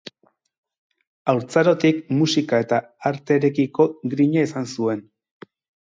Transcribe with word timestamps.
Haurtzarotik 1.33 2.01
musika 2.21 2.63
eta 2.65 2.81
arterekiko 3.13 3.87
grina 4.15 4.49
izan 4.51 4.71
zuen. 4.79 5.09